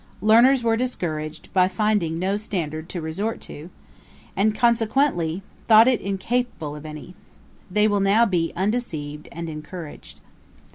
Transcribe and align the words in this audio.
Learners 0.23 0.63
were 0.63 0.75
discouraged, 0.75 1.53
by 1.53 1.67
finding 1.67 2.17
no 2.17 2.35
standard 2.35 2.89
to 2.89 3.01
resort 3.01 3.39
to; 3.41 3.69
and, 4.35 4.55
consequently, 4.55 5.43
thought 5.67 5.87
it 5.87 6.01
incapable 6.01 6.75
of 6.75 6.87
any. 6.87 7.13
They 7.69 7.87
will 7.87 7.99
now 7.99 8.25
be 8.25 8.51
undeceived 8.55 9.29
and 9.31 9.47
encouraged.' 9.47 10.19